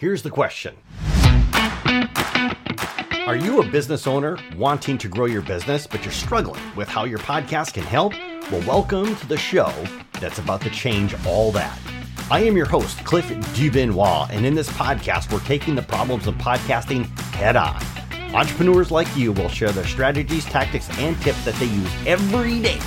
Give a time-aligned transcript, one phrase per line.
[0.00, 0.74] Here's the question
[3.26, 7.04] Are you a business owner wanting to grow your business, but you're struggling with how
[7.04, 8.14] your podcast can help?
[8.50, 9.70] Well, welcome to the show
[10.18, 11.78] that's about to change all that.
[12.30, 16.34] I am your host, Cliff Dubinois, and in this podcast, we're taking the problems of
[16.36, 17.04] podcasting
[17.34, 17.82] head on.
[18.34, 22.80] Entrepreneurs like you will share their strategies, tactics, and tips that they use every day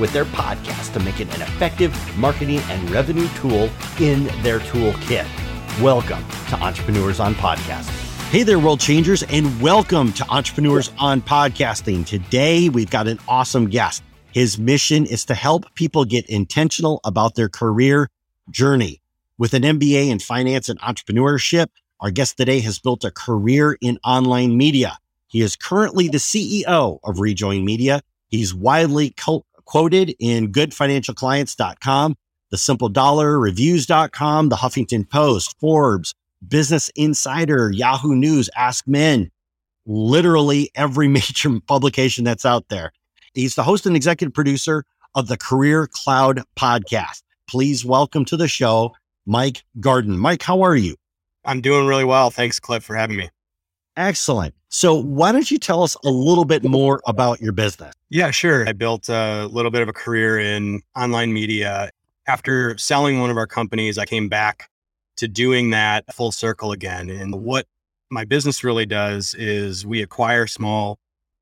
[0.00, 3.68] with their podcast to make it an effective marketing and revenue tool
[4.00, 5.43] in their toolkit.
[5.80, 8.30] Welcome to Entrepreneurs on Podcasting.
[8.30, 12.06] Hey there, world changers, and welcome to Entrepreneurs on Podcasting.
[12.06, 14.04] Today, we've got an awesome guest.
[14.30, 18.08] His mission is to help people get intentional about their career
[18.50, 19.02] journey.
[19.36, 21.66] With an MBA in finance and entrepreneurship,
[21.98, 24.96] our guest today has built a career in online media.
[25.26, 28.00] He is currently the CEO of Rejoin Media.
[28.28, 29.12] He's widely
[29.64, 32.16] quoted in goodfinancialcents.com,
[32.54, 36.14] the simple dollar reviews.com, the Huffington Post, Forbes,
[36.46, 39.28] Business Insider, Yahoo News, Ask Men,
[39.86, 42.92] literally every major publication that's out there.
[43.32, 44.84] He's the host and executive producer
[45.16, 47.24] of the Career Cloud podcast.
[47.48, 48.94] Please welcome to the show,
[49.26, 50.16] Mike Gardon.
[50.16, 50.94] Mike, how are you?
[51.44, 52.30] I'm doing really well.
[52.30, 53.30] Thanks, Cliff, for having me.
[53.96, 54.54] Excellent.
[54.68, 57.92] So, why don't you tell us a little bit more about your business?
[58.10, 58.68] Yeah, sure.
[58.68, 61.90] I built a little bit of a career in online media.
[62.26, 64.70] After selling one of our companies, I came back
[65.16, 67.10] to doing that full circle again.
[67.10, 67.66] And what
[68.10, 70.98] my business really does is we acquire small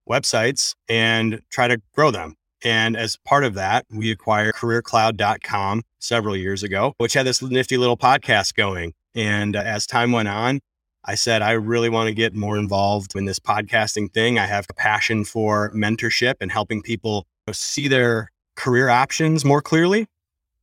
[0.09, 2.35] websites and try to grow them.
[2.65, 7.77] And as part of that, we acquired careercloud.com several years ago, which had this nifty
[7.77, 8.95] little podcast going.
[9.15, 10.61] And uh, as time went on,
[11.05, 14.39] I said, I really want to get more involved in this podcasting thing.
[14.39, 20.07] I have a passion for mentorship and helping people see their career options more clearly.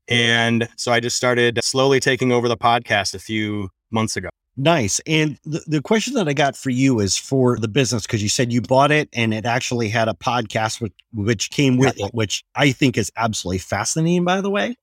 [0.09, 4.29] And so I just started slowly taking over the podcast a few months ago.
[4.57, 4.99] Nice.
[5.05, 8.27] And the, the question that I got for you is for the business, because you
[8.27, 12.13] said you bought it and it actually had a podcast which, which came with it,
[12.13, 14.75] which I think is absolutely fascinating, by the way.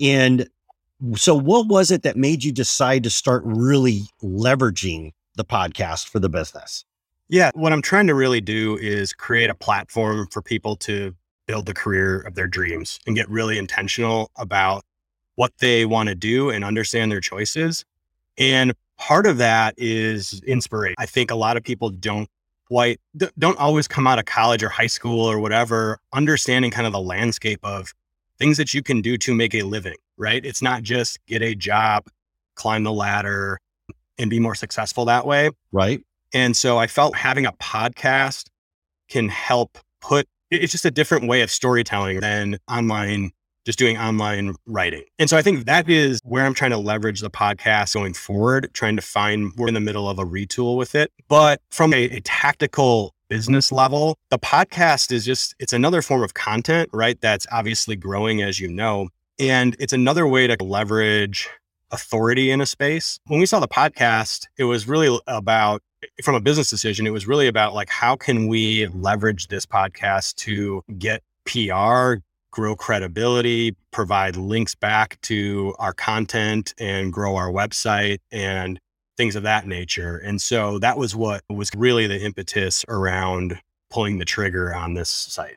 [0.00, 0.48] And
[1.16, 6.20] so, what was it that made you decide to start really leveraging the podcast for
[6.20, 6.84] the business?
[7.28, 11.14] Yeah, what I'm trying to really do is create a platform for people to
[11.52, 14.86] build the career of their dreams and get really intentional about
[15.34, 17.84] what they want to do and understand their choices.
[18.38, 20.94] And part of that is inspiration.
[20.98, 22.26] I think a lot of people don't
[22.68, 22.98] quite
[23.38, 27.00] don't always come out of college or high school or whatever understanding kind of the
[27.00, 27.92] landscape of
[28.38, 30.46] things that you can do to make a living, right?
[30.46, 32.06] It's not just get a job,
[32.54, 33.58] climb the ladder,
[34.16, 35.50] and be more successful that way.
[35.70, 36.00] Right.
[36.32, 38.46] And so I felt having a podcast
[39.10, 43.32] can help put it's just a different way of storytelling than online
[43.64, 45.04] just doing online writing.
[45.18, 48.68] And so I think that is where I'm trying to leverage the podcast going forward,
[48.72, 51.12] trying to find we're in the middle of a retool with it.
[51.28, 56.34] But from a, a tactical business level, the podcast is just, it's another form of
[56.34, 57.20] content, right?
[57.20, 59.08] That's obviously growing, as you know.
[59.38, 61.48] And it's another way to leverage
[61.92, 63.18] authority in a space.
[63.26, 67.10] When we saw the podcast, it was really about, eh, from a business decision, it
[67.10, 72.14] was really about like, how can we leverage this podcast to get PR,
[72.50, 78.78] grow credibility, provide links back to our content and grow our website and
[79.16, 80.18] things of that nature.
[80.18, 83.58] And so that was what was really the impetus around
[83.90, 85.56] pulling the trigger on this site.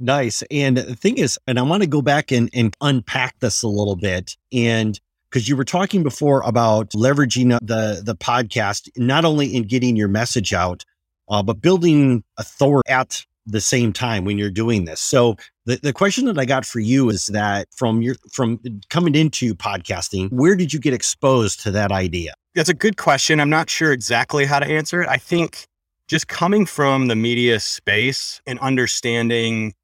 [0.00, 0.42] Nice.
[0.50, 3.68] And the thing is, and I want to go back and, and unpack this a
[3.68, 4.36] little bit.
[4.52, 4.98] And
[5.30, 10.08] because you were talking before about leveraging the the podcast, not only in getting your
[10.08, 10.84] message out,
[11.28, 15.00] uh, but building authority at the same time when you're doing this.
[15.00, 19.14] So the, the question that I got for you is that from your from coming
[19.14, 22.34] into podcasting, where did you get exposed to that idea?
[22.54, 23.40] That's a good question.
[23.40, 25.08] I'm not sure exactly how to answer it.
[25.08, 25.66] I think
[26.08, 29.74] just coming from the media space and understanding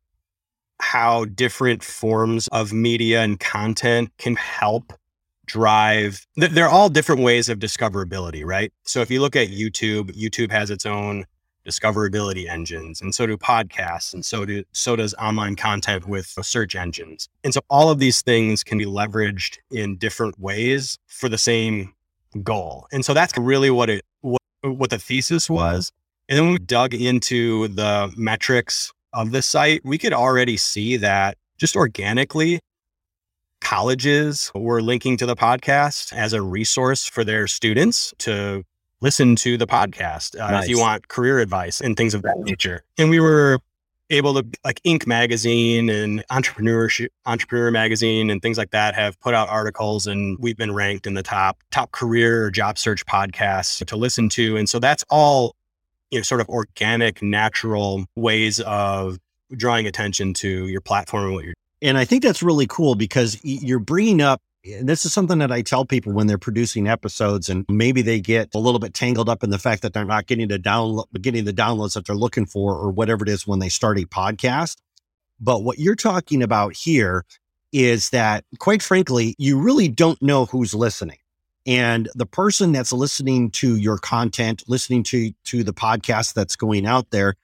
[0.81, 4.93] how different forms of media and content can help
[5.47, 8.73] drive they're all different ways of discoverability right?
[8.85, 11.27] So if you look at youtube youtube has its own
[11.67, 16.75] discoverability engines and so do podcasts and so do so does online content with search
[16.75, 17.29] engines.
[17.43, 21.95] And so all of these things can be leveraged in different ways for the same
[22.43, 22.87] goal.
[22.93, 25.91] And so that's really what it what, what the thesis was.
[26.29, 31.39] And then we dug into the metrics of the site we could already see that
[31.57, 32.61] just organically
[33.65, 38.63] colleges were linking to the podcast as a resource for their students to
[39.01, 40.65] listen to the podcast uh, nice.
[40.65, 42.85] if you want career advice and things of that nature.
[42.99, 43.59] And we were
[44.11, 45.07] able to like Inc.
[45.07, 50.59] magazine and entrepreneurship entrepreneur magazine and things like that have put out articles and we've
[50.59, 54.59] been ranked in the top top career or job search podcasts to listen to.
[54.59, 55.57] And so that's all,
[56.11, 59.19] you know, sort of organic, natural ways of
[59.57, 61.55] drawing attention to your platform and what you're
[61.85, 65.53] and I think that's really cool because you're bringing up and this is something that
[65.53, 69.29] I tell people when they're producing episodes and maybe they get a little bit tangled
[69.29, 72.17] up in the fact that they're not getting the download getting the downloads that they're
[72.17, 74.77] looking for or whatever it is when they start a podcast.
[75.39, 77.27] But what you're talking about here
[77.73, 81.19] is that quite frankly, you really don't know who's listening.
[81.67, 86.87] And the person that's listening to your content, listening to to the podcast that's going
[86.87, 87.35] out there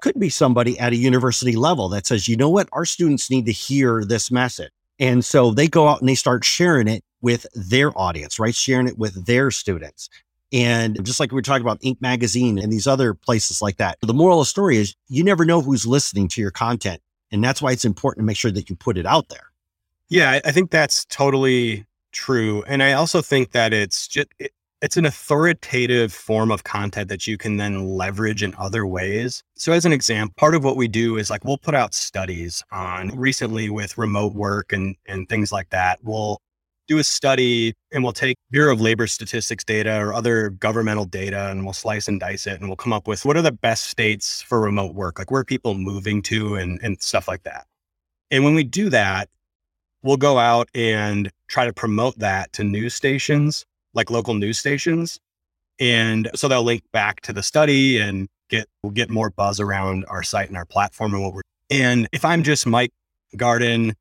[0.00, 2.68] could be somebody at a university level that says, "You know what?
[2.72, 6.44] Our students need to hear this message." And so they go out and they start
[6.44, 8.54] sharing it with their audience, right?
[8.54, 10.08] Sharing it with their students.
[10.52, 12.00] And just like we were talking about Inc.
[12.00, 15.44] Magazine and these other places like that, the moral of the story is you never
[15.44, 17.00] know who's listening to your content.
[17.30, 19.52] And that's why it's important to make sure that you put it out there.
[20.08, 22.64] Yeah, I think that's totally true.
[22.66, 27.26] And I also think that it's just, it, it's an authoritative form of content that
[27.26, 29.42] you can then leverage in other ways.
[29.56, 32.62] So, as an example, part of what we do is like we'll put out studies
[32.72, 35.98] on recently with remote work and, and things like that.
[36.02, 36.40] We'll
[36.88, 41.48] do a study and we'll take Bureau of Labor Statistics data or other governmental data
[41.50, 43.86] and we'll slice and dice it and we'll come up with what are the best
[43.86, 47.66] states for remote work, like where people moving to and, and stuff like that.
[48.32, 49.28] And when we do that,
[50.02, 55.18] we'll go out and try to promote that to news stations like local news stations.
[55.78, 60.04] And so they'll link back to the study and get we'll get more buzz around
[60.08, 62.90] our site and our platform and what we're and if I'm just Mike
[63.36, 63.94] Gardon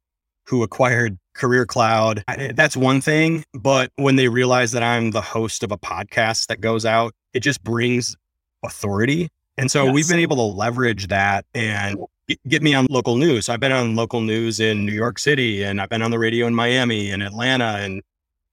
[0.50, 2.24] who acquired Career Cloud,
[2.56, 3.44] that's one thing.
[3.54, 7.42] But when they realize that I'm the host of a podcast that goes out, it
[7.42, 8.18] just brings
[8.66, 9.30] authority.
[9.58, 9.94] And so yes.
[9.94, 12.00] we've been able to leverage that and
[12.48, 13.48] get me on local news.
[13.48, 16.48] I've been on local news in New York City and I've been on the radio
[16.48, 18.02] in Miami and Atlanta and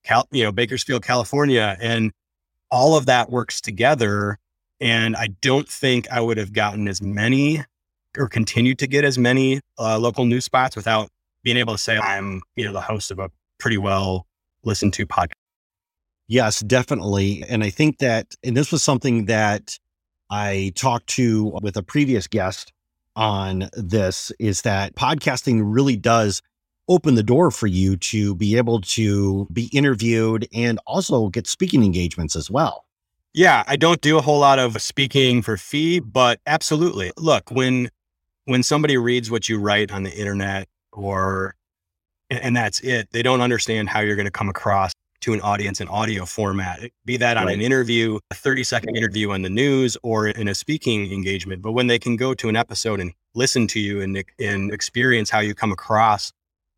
[0.07, 2.13] Cal, you know, Bakersfield, California, and
[2.71, 4.39] all of that works together.
[4.81, 7.65] And I don't think I would have gotten as many
[8.17, 11.11] or continued to get as many uh, local news spots without
[11.43, 14.27] being able to say I'm, you know, the host of a pretty well
[14.65, 15.33] listened to podcast.
[16.29, 17.45] Yes, definitely.
[17.49, 19.79] And I think that, and this was something that
[20.29, 22.73] I talked to with a previous guest
[23.15, 26.43] on this, is that podcasting really does
[26.89, 31.85] open the door for you to be able to be interviewed and also get speaking
[31.85, 32.85] engagements as well.
[33.35, 37.13] Yeah, I don't do a whole lot of speaking for fee, but absolutely.
[37.19, 37.91] Look, when
[38.47, 41.55] when somebody reads what you write on the internet or
[42.31, 45.81] and that's it, they don't understand how you're going to come across to an audience
[45.81, 47.55] in audio format, be that on right.
[47.55, 51.63] an interview, a 30 second interview on the news or in a speaking engagement.
[51.63, 55.31] But when they can go to an episode and listen to you and, and experience
[55.31, 56.33] how you come across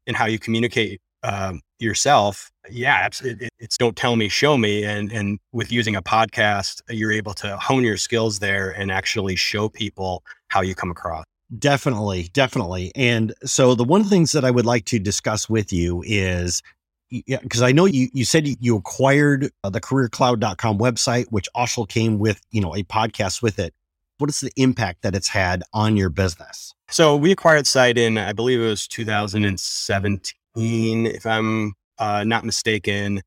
[0.08, 4.84] and how you communicate um, yourself, yeah, it, it's don't tell me, show me.
[4.84, 9.36] And and with using a podcast, you're able to hone your skills there and actually
[9.36, 11.24] show people how you come across.
[11.56, 12.92] Definitely, definitely.
[12.94, 16.62] And so the one things that I would like to discuss with you is
[17.10, 22.18] because I know you you said you acquired uh, the careercloud.com website, which also came
[22.18, 23.74] with, you know, a podcast with it.
[24.18, 26.74] What is the impact that it's had on your business?
[26.90, 33.20] So we acquired site in, I believe it was 2017, if I'm uh, not mistaken.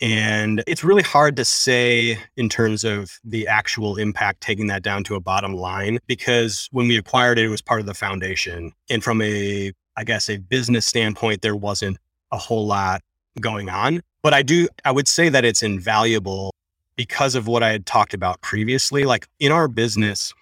[0.00, 5.02] And it's really hard to say in terms of the actual impact, taking that down
[5.04, 8.70] to a bottom line, because when we acquired it, it was part of the foundation.
[8.88, 11.98] And from a, I guess, a business standpoint, there wasn't
[12.30, 13.02] a whole lot
[13.40, 14.00] going on.
[14.22, 16.54] But I do, I would say that it's invaluable
[16.94, 19.02] because of what I had talked about previously.
[19.02, 20.32] Like in our business,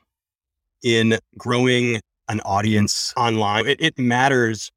[0.82, 3.66] in growing an audience online.
[3.66, 4.70] It, it matters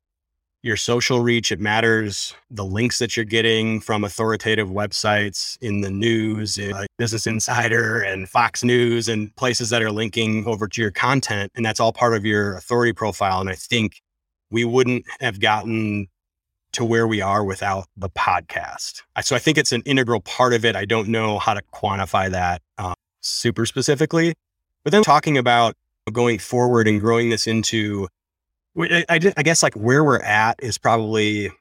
[0.62, 1.52] your social reach.
[1.52, 6.90] It matters the links that you're getting from authoritative websites in the news, in like
[6.98, 11.52] Business Insider and Fox News and places that are linking over to your content.
[11.56, 13.40] And that's all part of your authority profile.
[13.40, 14.02] And I think
[14.52, 16.08] we wouldn't have gotten
[16.74, 19.02] to where we are without the podcast.
[19.22, 20.76] So I think it's an integral part of it.
[20.76, 24.34] I don't know how to quantify that uh, super specifically.
[24.84, 25.76] But then talking about
[26.12, 28.08] going forward and growing this into,
[28.78, 31.52] I, I, I guess like where we're at is probably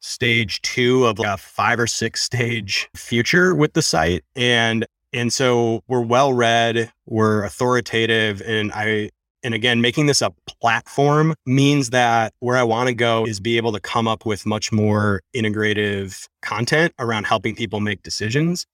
[0.00, 4.24] stage two of like a five or six stage future with the site.
[4.36, 9.10] And and so we're well read, we're authoritative, and I
[9.44, 13.58] and again, making this a platform means that where I want to go is be
[13.58, 18.66] able to come up with much more integrative content around helping people make decisions.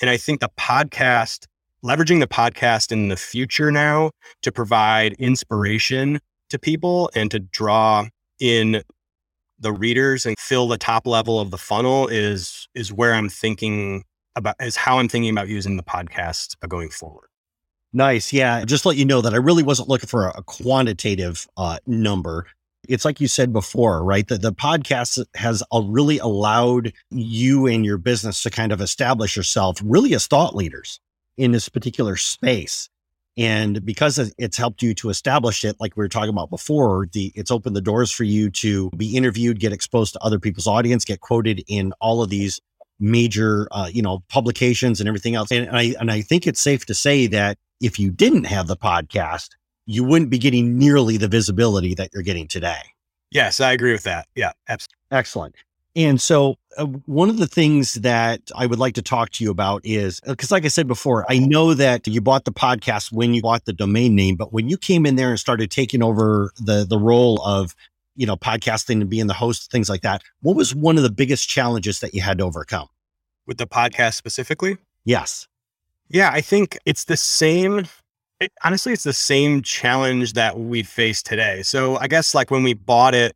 [0.00, 1.46] And I think the podcast
[1.84, 4.10] leveraging the podcast in the future now
[4.42, 8.06] to provide inspiration to people and to draw
[8.40, 8.82] in
[9.58, 14.04] the readers and fill the top level of the funnel is is where I'm thinking
[14.36, 17.28] about is how I'm thinking about using the podcast going forward.
[17.92, 18.32] Nice.
[18.32, 18.64] Yeah.
[18.64, 22.46] Just let you know that I really wasn't looking for a, quantitative uh, number.
[22.86, 24.28] It's like you said before, right?
[24.28, 29.80] That the podcast has really allowed you and your business to kind of establish yourself
[29.82, 31.00] really as thought leaders
[31.36, 32.88] in this particular space.
[33.38, 37.32] And because it's helped you to establish it, like we were talking about before, the
[37.34, 41.04] it's opened the doors for you to be interviewed, get exposed to other people's audience,
[41.04, 42.60] get quoted in all of these
[42.98, 45.52] major, uh, you know, publications and everything else.
[45.52, 48.76] And I and I think it's safe to say that if you didn't have the
[48.76, 49.50] podcast,
[49.84, 52.80] you wouldn't be getting nearly the visibility that you're getting today.
[53.30, 54.28] Yes, I agree with that.
[54.34, 54.96] Yeah, absolutely.
[55.10, 55.54] Excellent.
[55.96, 59.50] And so, uh, one of the things that I would like to talk to you
[59.50, 63.32] about is because, like I said before, I know that you bought the podcast when
[63.32, 66.52] you bought the domain name, but when you came in there and started taking over
[66.60, 67.74] the the role of
[68.14, 71.10] you know podcasting and being the host, things like that, what was one of the
[71.10, 72.88] biggest challenges that you had to overcome
[73.46, 74.76] with the podcast specifically?
[75.06, 75.48] Yes.
[76.10, 77.86] Yeah, I think it's the same.
[78.38, 81.62] It, honestly, it's the same challenge that we face today.
[81.62, 83.34] So I guess like when we bought it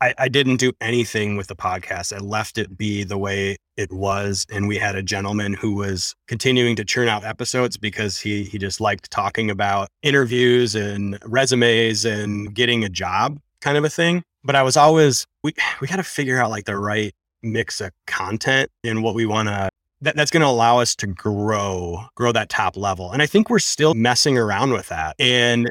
[0.00, 2.14] I, I didn't do anything with the podcast.
[2.14, 4.46] I left it be the way it was.
[4.50, 8.58] And we had a gentleman who was continuing to churn out episodes because he he
[8.58, 14.22] just liked talking about interviews and resumes and getting a job kind of a thing.
[14.44, 17.12] But I was always we we got to figure out like the right
[17.42, 19.68] mix of content and what we want to
[20.00, 23.48] that, that's going to allow us to grow grow that top level and i think
[23.48, 25.70] we're still messing around with that and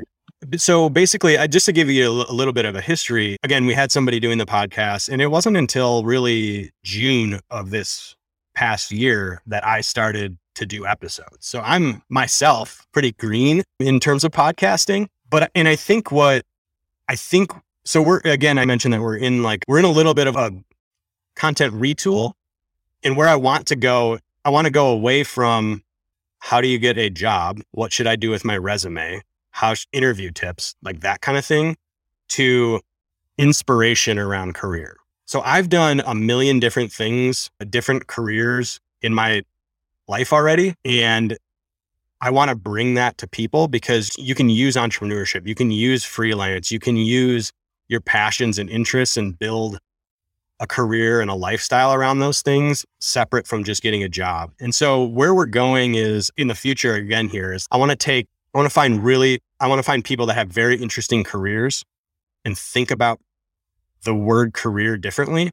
[0.58, 3.74] so basically, I, just to give you a, little bit of a history, again, we
[3.74, 8.16] had somebody doing the podcast, and it wasn't until really June of this
[8.56, 11.46] past year that I started to do episodes.
[11.46, 15.08] So I'm myself pretty green in terms of podcasting.
[15.30, 16.44] But, and I think what
[17.08, 17.52] I think,
[17.86, 20.36] so we're, again, I mentioned that we're in like, we're in a little bit of
[20.36, 20.52] a
[21.36, 22.34] content retool.
[23.04, 25.84] And where I want to go, I want to go away from
[26.40, 27.62] how do you get a job?
[27.72, 29.22] What should I do with my resume?
[29.52, 31.76] How interview tips, like that kind of thing,
[32.30, 32.80] to
[33.38, 34.98] inspiration around career.
[35.26, 39.44] So I've done a million different things, uh, different careers in my
[40.08, 40.74] life already.
[40.86, 41.38] And
[42.22, 46.04] I want to bring that to people because you can use entrepreneurship, you can use
[46.04, 47.52] freelance, you can use
[47.90, 49.80] your passions and interests and build
[50.60, 54.52] a career and a lifestyle around those things separate from just getting a job.
[54.60, 57.96] And so where we're going is in the future again here is I want to
[57.96, 61.24] take I want to find really, I want to find people that have very interesting
[61.24, 61.84] careers
[62.46, 63.20] and think about
[64.04, 65.52] the word career differently.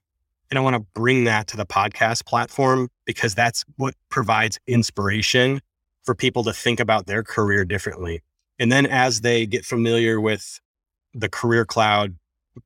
[0.51, 5.61] And I want to bring that to the podcast platform because that's what provides inspiration
[6.05, 8.23] for people to think about their career differently.
[8.59, 10.61] And then as they get familiar with
[11.13, 12.17] the Career Cloud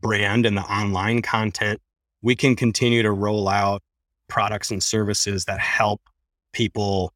[0.00, 1.80] brand and the online content,
[2.20, 3.82] we can continue to roll out
[4.28, 6.02] products and services that help
[6.52, 7.12] people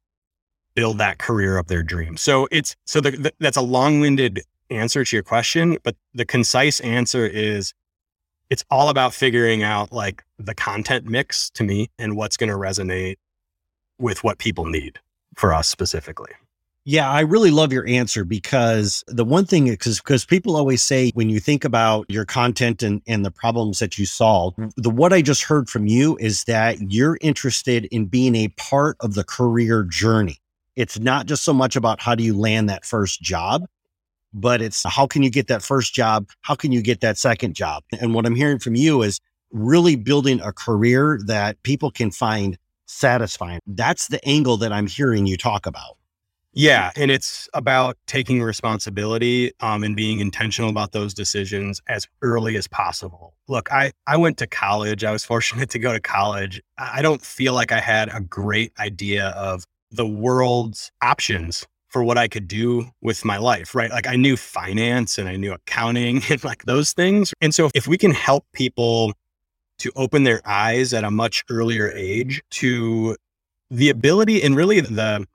[0.75, 2.17] build that career of their dream.
[2.17, 6.79] So it's so the, the, that's a long-winded answer to your question, but the concise
[6.79, 7.73] answer is
[8.49, 12.55] it's all about figuring out like the content mix to me and what's going to
[12.55, 13.15] resonate
[13.99, 14.99] with what people need
[15.35, 16.31] for us specifically.
[16.85, 21.11] Yeah, I really love your answer because the one thing is because people always say
[21.13, 25.13] when you think about your content and, and the problems that you solve, the what
[25.13, 29.23] I just heard from you is that you're interested in being a part of the
[29.23, 30.39] career journey.
[30.75, 33.65] It's not just so much about how do you land that first job,
[34.33, 36.27] but it's how can you get that first job?
[36.41, 37.83] How can you get that second job?
[37.99, 39.19] And what I'm hearing from you is
[39.51, 43.59] really building a career that people can find satisfying.
[43.67, 45.97] That's the angle that I'm hearing you talk about.
[46.55, 52.55] Yeah, and it's about taking responsibility um, and being intentional about those decisions as early
[52.57, 53.33] as possible.
[53.47, 55.03] Look, I I went to college.
[55.03, 56.61] I was fortunate to go to college.
[56.77, 62.17] I don't feel like I had a great idea of the world's options for what
[62.17, 63.91] I could do with my life, right?
[63.91, 67.33] Like I knew finance and I knew accounting and like those things.
[67.39, 69.13] And so if we can help people
[69.79, 73.15] to open their eyes at a much earlier age to
[73.69, 75.25] the ability and really the,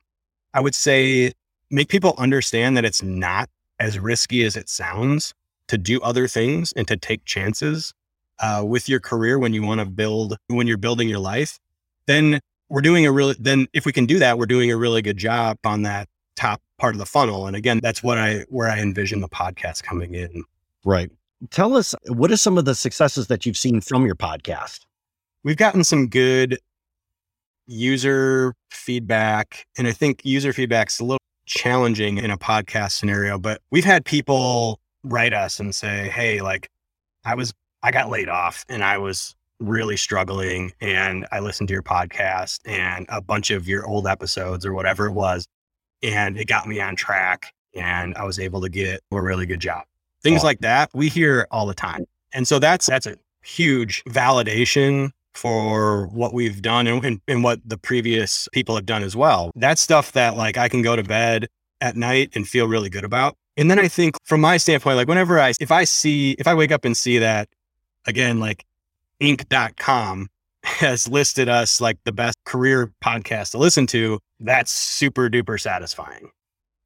[0.53, 1.33] I would say,
[1.71, 3.49] make people understand that it's not
[3.79, 5.35] as risky as it sounds
[5.69, 7.93] to do other things and to take chances
[8.41, 11.59] uh, with your career when you want to build, when you're building your life,
[12.07, 15.03] then we're doing a really then if we can do that we're doing a really
[15.03, 17.47] good job on that top part of the funnel.
[17.47, 20.45] And again that's what i where i envision the podcast coming in.
[20.85, 21.11] Right.
[21.51, 24.81] Tell us what are some of the successes that you've seen from your podcast?
[25.45, 26.59] We've gotten some good
[27.67, 33.61] user feedback and i think user feedback's a little challenging in a podcast scenario but
[33.71, 36.71] we've had people write us and say, Hey, like
[37.25, 41.73] I was, I got laid off and I was really struggling and I listened to
[41.73, 45.47] your podcast and a bunch of your old episodes or whatever it was.
[46.03, 49.61] And it got me on track and I was able to get a really good
[49.61, 49.85] job.
[50.23, 52.05] Things like that we hear all the time.
[52.33, 57.61] And so that's, that's a huge validation for what we've done and, and, and what
[57.65, 59.51] the previous people have done as well.
[59.55, 61.49] That's stuff that like I can go to bed
[61.81, 63.37] at night and feel really good about.
[63.57, 66.55] And then I think from my standpoint, like whenever I, if I see, if I
[66.55, 67.49] wake up and see that
[68.07, 68.65] again, like
[69.21, 70.29] inc.com
[70.63, 76.31] has listed us like the best career podcast to listen to, that's super duper satisfying.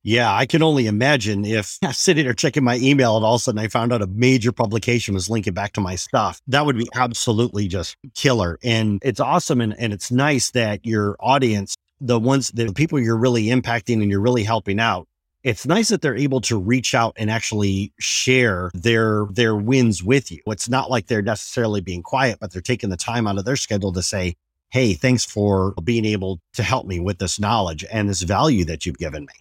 [0.05, 3.41] Yeah, I can only imagine if I'm sitting there checking my email and all of
[3.41, 6.41] a sudden I found out a major publication was linking back to my stuff.
[6.49, 8.59] That would be absolutely just killer.
[8.63, 9.61] And it's awesome.
[9.61, 14.11] And, and it's nice that your audience, the ones, the people you're really impacting and
[14.11, 15.07] you're really helping out,
[15.45, 20.31] it's nice that they're able to reach out and actually share their their wins with
[20.31, 20.41] you.
[20.47, 23.57] It's not like they're necessarily being quiet, but they're taking the time out of their
[23.57, 24.37] schedule to say,
[24.71, 28.87] "Hey, thanks for being able to help me with this knowledge and this value that
[28.87, 29.35] you've given me."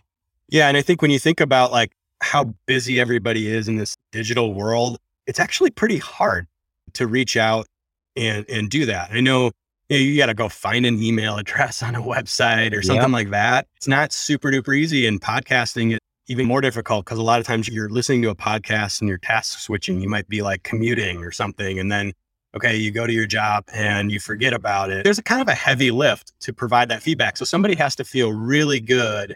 [0.49, 1.91] Yeah, and I think when you think about like
[2.21, 6.47] how busy everybody is in this digital world, it's actually pretty hard
[6.93, 7.67] to reach out
[8.15, 9.11] and and do that.
[9.11, 9.51] I know
[9.91, 13.03] you, know, you got to go find an email address on a website or something
[13.03, 13.11] yep.
[13.11, 13.67] like that.
[13.75, 15.05] It's not super duper easy.
[15.05, 18.35] And podcasting is even more difficult because a lot of times you're listening to a
[18.35, 20.01] podcast and you're task switching.
[20.01, 21.77] You might be like commuting or something.
[21.77, 22.13] And then,
[22.55, 25.03] okay, you go to your job and you forget about it.
[25.03, 27.35] There's a kind of a heavy lift to provide that feedback.
[27.35, 29.35] So somebody has to feel really good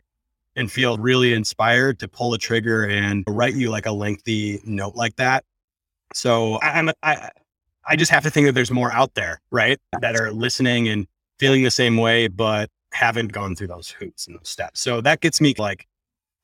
[0.55, 4.95] and feel really inspired to pull a trigger and write you like a lengthy note
[4.95, 5.43] like that.
[6.13, 7.29] So I'm I
[7.87, 9.79] I just have to think that there's more out there, right?
[10.01, 11.07] That are listening and
[11.39, 14.79] feeling the same way, but haven't gone through those hoops and those steps.
[14.79, 15.87] So that gets me like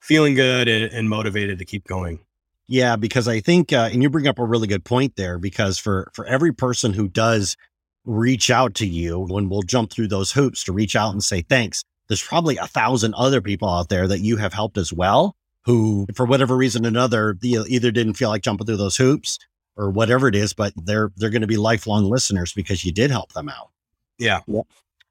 [0.01, 2.19] feeling good and, and motivated to keep going.
[2.67, 5.77] Yeah, because I think, uh, and you bring up a really good point there, because
[5.77, 7.57] for for every person who does
[8.05, 11.41] reach out to you, when we'll jump through those hoops to reach out and say
[11.41, 15.35] thanks, there's probably a thousand other people out there that you have helped as well
[15.65, 19.37] who, for whatever reason or another, either didn't feel like jumping through those hoops
[19.81, 23.09] or whatever it is, but they're they're going to be lifelong listeners because you did
[23.09, 23.71] help them out.
[24.19, 24.41] Yeah.
[24.45, 24.61] yeah.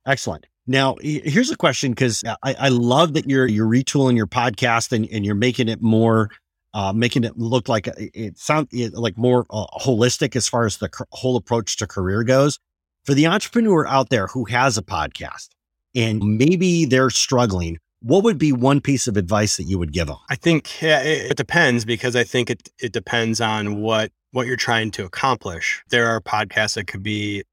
[0.06, 0.46] Excellent.
[0.66, 5.08] Now, here's a question because I, I love that you're you're retooling your podcast and,
[5.10, 6.30] and you're making it more,
[6.72, 10.88] uh, making it look like it sounds like more uh, holistic as far as the
[11.10, 12.60] whole approach to career goes.
[13.04, 15.48] For the entrepreneur out there who has a podcast,
[15.96, 20.06] and maybe they're struggling, what would be one piece of advice that you would give
[20.06, 20.18] them?
[20.28, 24.46] I think yeah, it, it depends because I think it it depends on what what
[24.46, 25.82] you're trying to accomplish.
[25.90, 27.44] There are podcasts that could be.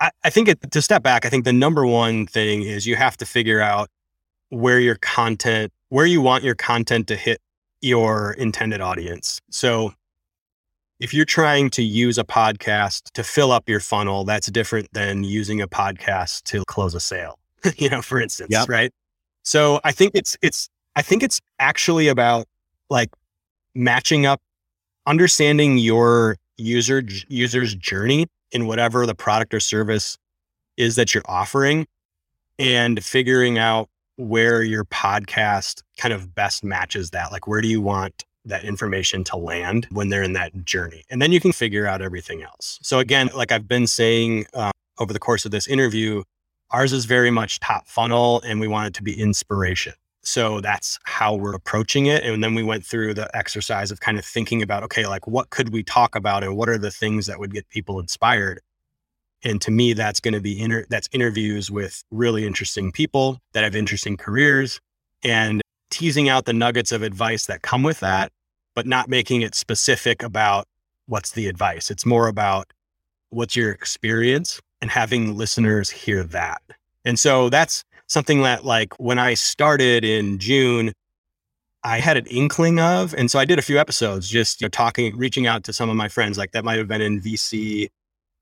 [0.00, 2.96] I, I think it, to step back, I think the number one thing is you
[2.96, 3.88] have to figure out
[4.48, 7.40] where your content, where you want your content to hit
[7.80, 9.40] your intended audience.
[9.50, 9.92] So
[11.00, 15.24] if you're trying to use a podcast to fill up your funnel, that's different than
[15.24, 17.38] using a podcast to close a sale.
[17.76, 18.68] you know, for instance, yep.
[18.68, 18.92] right?
[19.42, 22.46] So I think it's it's I think it's actually about
[22.88, 23.10] like
[23.74, 24.40] matching up,
[25.06, 30.18] understanding your user user's journey in whatever the product or service
[30.76, 31.86] is that you're offering,
[32.58, 37.32] and figuring out where your podcast kind of best matches that.
[37.32, 41.04] Like, where do you want that information to land when they're in that journey?
[41.10, 42.78] And then you can figure out everything else.
[42.82, 46.22] So, again, like I've been saying um, over the course of this interview,
[46.72, 49.92] Ours is very much top funnel and we want it to be inspiration.
[50.24, 52.24] So that's how we're approaching it.
[52.24, 55.50] And then we went through the exercise of kind of thinking about, okay, like what
[55.50, 58.60] could we talk about and what are the things that would get people inspired?
[59.42, 63.64] And to me, that's going to be inter- that's interviews with really interesting people that
[63.64, 64.80] have interesting careers
[65.24, 68.30] and teasing out the nuggets of advice that come with that,
[68.74, 70.66] but not making it specific about
[71.06, 71.90] what's the advice.
[71.90, 72.72] It's more about
[73.30, 76.62] what's your experience and having listeners hear that.
[77.04, 80.92] And so that's something that, like, when I started in June,
[81.84, 83.14] I had an inkling of.
[83.14, 85.90] And so I did a few episodes just you know, talking, reaching out to some
[85.90, 87.88] of my friends, like that might have been in VC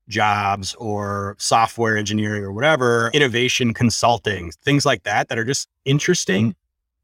[0.07, 6.55] jobs or software engineering or whatever, innovation consulting, things like that, that are just interesting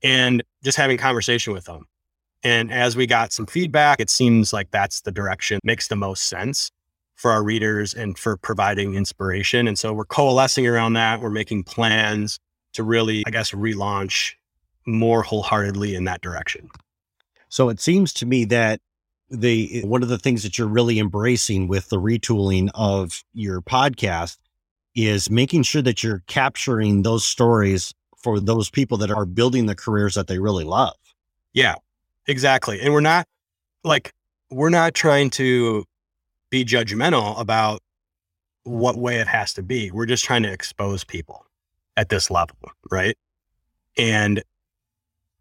[0.04, 1.86] and just having conversation with them.
[2.43, 6.24] And as we got some feedback, it seems like that's the direction makes the most
[6.24, 6.72] sense
[7.15, 9.67] for our readers and for providing inspiration.
[9.67, 11.20] And so we're coalescing around that.
[11.20, 12.38] We're making plans
[12.78, 14.34] to really, I guess, relaunch
[14.86, 16.70] more wholeheartedly in that direction.
[17.50, 18.80] So it seems to me that
[19.30, 23.62] the eh, one of the things that you're really embracing with the retooling of your
[23.62, 24.38] podcast
[24.96, 29.76] is making sure that you're capturing those stories for those people that are building the
[29.76, 30.96] careers that they really love.
[31.54, 31.76] Yeah,
[32.28, 32.80] exactly.
[32.80, 33.26] And we're not
[33.84, 34.13] like
[34.52, 35.84] we're not trying to
[36.52, 37.80] be judgmental about
[38.66, 39.90] what way it has to be.
[39.90, 41.47] We're just trying to expose people
[41.98, 42.56] at this level,
[42.90, 43.18] right?
[43.98, 44.42] And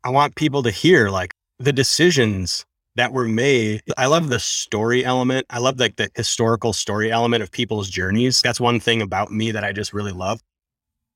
[0.02, 2.64] I want people to hear like the decisions
[2.96, 3.82] that were made.
[3.96, 5.46] I love the story element.
[5.50, 8.40] I love like the historical story element of people's journeys.
[8.40, 10.40] That's one thing about me that I just really love.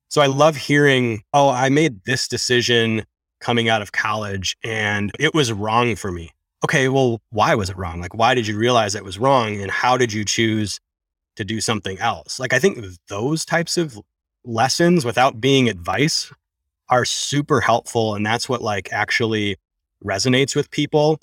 [0.09, 3.07] So I love hearing, oh, I made this decision
[3.41, 6.31] coming out of college and it was wrong for me.
[6.63, 8.01] Okay, well, why was it wrong?
[8.03, 9.63] Like, why did you realize it was wrong?
[9.63, 10.79] And how did you choose
[11.37, 12.39] to do something else?
[12.39, 13.99] Like, I think those types of
[14.45, 16.33] lessons without being advice
[16.89, 18.15] are super helpful.
[18.15, 19.57] And that's what like actually
[20.05, 21.21] resonates with people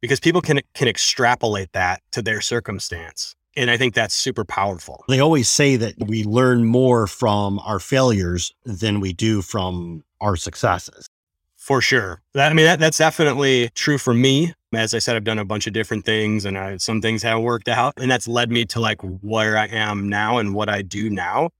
[0.00, 5.04] because people can can extrapolate that to their circumstance and i think that's super powerful.
[5.08, 10.36] They always say that we learn more from our failures than we do from our
[10.36, 11.08] successes.
[11.56, 12.22] For sure.
[12.34, 14.54] That, i mean that, that's definitely true for me.
[14.72, 17.42] As i said i've done a bunch of different things and I, some things haven't
[17.42, 20.82] worked out and that's led me to like where i am now and what i
[20.82, 21.50] do now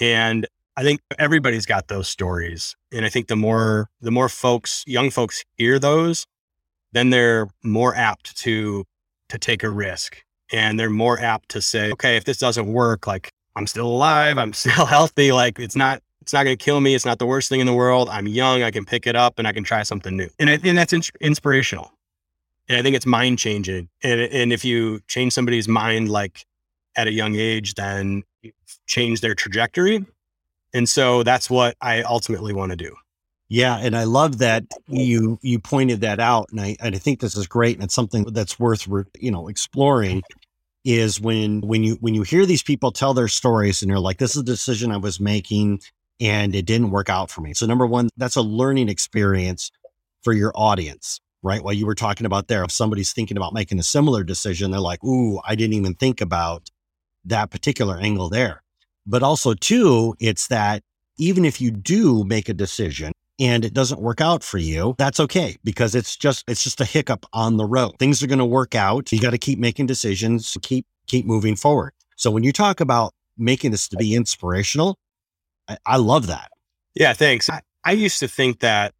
[0.00, 4.84] and i think everybody's got those stories and i think the more the more folks
[4.86, 6.26] young folks hear those
[6.92, 8.84] then they're more apt to
[9.28, 13.06] to take a risk and they're more apt to say okay if this doesn't work
[13.06, 16.80] like i'm still alive i'm still healthy like it's not it's not going to kill
[16.80, 19.16] me it's not the worst thing in the world i'm young i can pick it
[19.16, 20.28] up and i can try something new.
[20.38, 21.92] And, I, think that's in, inspirational
[22.68, 26.46] and i think it's mind changing and, and if you change somebody's mind like
[26.96, 28.22] at a young age then
[28.86, 30.04] change their trajectory
[30.72, 32.94] and so that's what i ultimately want to do
[33.54, 37.20] yeah, and I love that you you pointed that out, and I and I think
[37.20, 40.22] this is great, and it's something that's worth you know exploring.
[40.84, 44.18] Is when when you when you hear these people tell their stories, and you're like,
[44.18, 45.82] "This is a decision I was making,
[46.20, 49.70] and it didn't work out for me." So number one, that's a learning experience
[50.24, 51.62] for your audience, right?
[51.62, 54.80] While you were talking about there, if somebody's thinking about making a similar decision, they're
[54.80, 56.70] like, "Ooh, I didn't even think about
[57.24, 58.63] that particular angle there."
[59.06, 60.82] But also, too, it's that
[61.18, 65.20] even if you do make a decision and it doesn't work out for you, that's
[65.20, 67.98] okay because it's just it's just a hiccup on the road.
[67.98, 69.12] Things are going to work out.
[69.12, 71.92] You got to keep making decisions, keep keep moving forward.
[72.16, 74.96] So when you talk about making this to be inspirational,
[75.68, 76.50] I, I love that.
[76.94, 77.50] Yeah, thanks.
[77.50, 78.94] I, I used to think that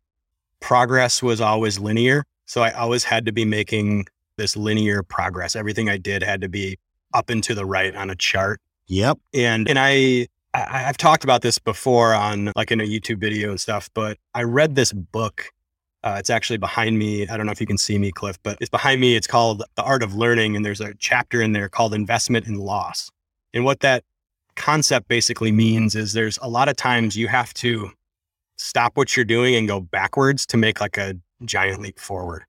[0.61, 2.25] progress was always linear.
[2.47, 5.55] So I always had to be making this linear progress.
[5.55, 6.79] Everything I did had to be
[7.15, 8.61] up and to the right on a chart.
[8.87, 9.19] Yep.
[9.33, 13.51] And and I I, have talked about this before on like in a YouTube video
[13.51, 15.51] and stuff, but I read this book.
[16.05, 17.27] Uh, it's actually behind me.
[17.27, 19.17] I don't know if you can see me, Cliff, but it's behind me.
[19.17, 20.55] It's called The Art of Learning.
[20.55, 23.11] And there's a chapter in there called Investment in Loss.
[23.55, 24.05] And what that
[24.55, 27.91] concept basically means is there's a lot of times you have to
[28.57, 32.45] stop what you're doing and go backwards to make like a giant leap forward.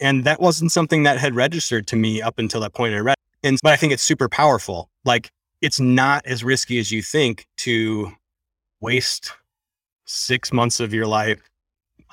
[0.00, 3.16] And that wasn't something that had registered to me up until that point I read.
[3.42, 4.90] And but I think it's super powerful.
[5.04, 8.12] Like it's not as risky as you think to
[8.80, 9.32] waste
[10.04, 11.40] six months of your life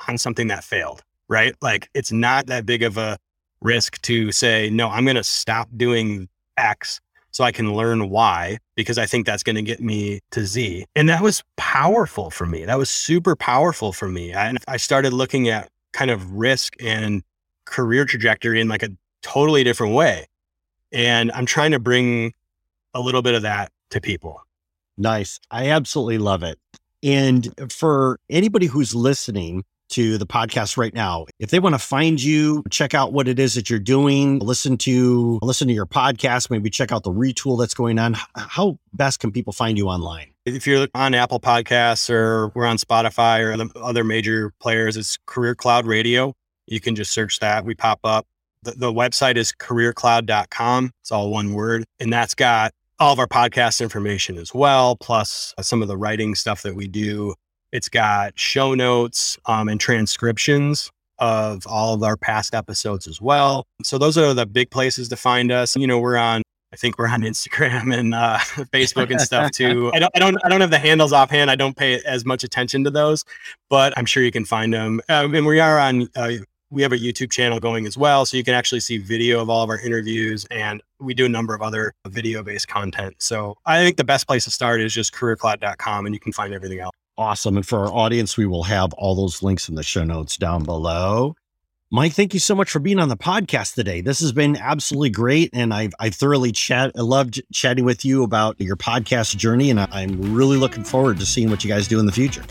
[0.08, 1.56] on something that failed, right?
[1.62, 3.18] Like it's not that big of a
[3.62, 6.28] risk to say, no, I'm going to stop doing
[6.58, 7.00] X
[7.32, 10.86] so I can learn Y because I think that's going to get me to Z.
[10.96, 12.66] And that was powerful for me.
[12.66, 14.32] That was super powerful for me.
[14.32, 17.24] And I started looking at kind of risk and
[17.66, 18.90] career trajectory in like a
[19.24, 20.28] totally different way.
[20.92, 22.34] And I'm trying to bring
[22.94, 24.42] a little bit of that to people.
[24.98, 25.40] Nice.
[25.50, 26.60] I absolutely love it.
[27.02, 32.22] And for anybody who's listening to the podcast right now, if they want to find
[32.22, 36.50] you, check out what it is that you're doing, listen to listen to your podcast,
[36.50, 38.16] maybe check out the retool that's going on.
[38.36, 40.34] How best can people find you online?
[40.46, 45.18] If you're on Apple Podcasts or we're on Spotify or the other major players, it's
[45.26, 46.34] Career Cloud Radio.
[46.68, 47.66] You can just search that.
[47.66, 48.26] We pop up.
[48.64, 50.92] The, the website is careercloud.com.
[51.02, 51.84] It's all one word.
[52.00, 52.74] And that's got
[53.04, 56.88] all of our podcast information as well, plus some of the writing stuff that we
[56.88, 57.36] do.
[57.74, 60.90] It's got show notes um, and transcriptions
[61.20, 63.66] of all of our past episodes as well.
[63.84, 65.76] So those are the big places to find us.
[65.76, 68.38] You know, we're on I think we're on Instagram and uh,
[68.72, 69.92] Facebook and stuff too.
[69.94, 71.52] I don't, I don't, I don't have the handles offhand.
[71.52, 73.26] I don't pay as much attention to those,
[73.70, 75.02] but I'm sure you can find them.
[75.10, 76.32] Um, and we are on uh,
[76.74, 78.26] we have a YouTube channel going as well.
[78.26, 81.30] So you can actually see video of all of our interviews and we do a
[81.30, 83.16] number of other video based content.
[83.20, 86.54] So I think the best place to start is just careercloud.com and you can find
[86.54, 86.96] everything else.
[87.16, 87.58] Awesome.
[87.58, 90.64] And for our audience, we will have all those links in the show notes down
[90.64, 91.36] below.
[91.92, 94.02] Mike, thank you so much for being on the podcast today.
[94.02, 95.52] This has been absolutely great.
[95.54, 99.70] And I've, I've thoroughly chat, I loved chatting with you about your podcast journey.
[99.70, 102.44] And I'm really looking forward to seeing what you guys do in the future.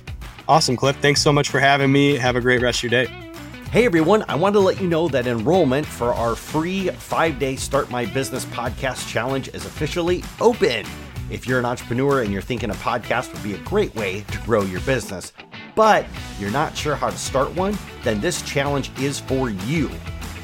[0.47, 0.97] Awesome, Cliff.
[0.99, 2.15] Thanks so much for having me.
[2.15, 3.32] Have a great rest of your day.
[3.73, 7.57] Hey everyone, I want to let you know that enrollment for our free five day
[7.57, 10.85] Start My Business podcast challenge is officially open.
[11.31, 14.39] If you're an entrepreneur and you're thinking a podcast would be a great way to
[14.41, 15.33] grow your business,
[15.75, 16.05] but
[16.39, 19.91] you're not sure how to start one, then this challenge is for you.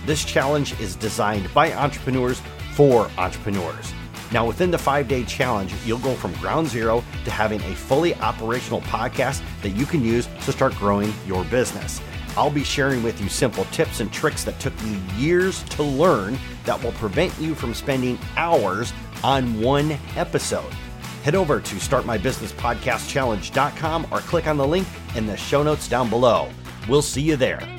[0.07, 2.41] This challenge is designed by entrepreneurs
[2.73, 3.93] for entrepreneurs.
[4.33, 8.14] Now, within the five day challenge, you'll go from ground zero to having a fully
[8.14, 12.01] operational podcast that you can use to start growing your business.
[12.38, 16.38] I'll be sharing with you simple tips and tricks that took me years to learn
[16.66, 18.92] that will prevent you from spending hours
[19.24, 20.72] on one episode.
[21.24, 26.48] Head over to startmybusinesspodcastchallenge.com or click on the link in the show notes down below.
[26.88, 27.78] We'll see you there.